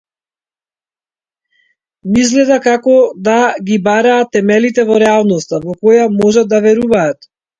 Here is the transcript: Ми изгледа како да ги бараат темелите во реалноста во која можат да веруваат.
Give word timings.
Ми 2.13 2.23
изгледа 2.23 2.57
како 2.63 2.95
да 3.29 3.35
ги 3.69 3.79
бараат 3.89 4.33
темелите 4.37 4.87
во 4.89 4.99
реалноста 5.05 5.63
во 5.67 5.79
која 5.85 6.11
можат 6.17 6.53
да 6.55 6.65
веруваат. 6.69 7.33